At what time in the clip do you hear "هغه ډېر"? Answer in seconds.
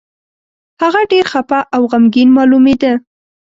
0.81-1.25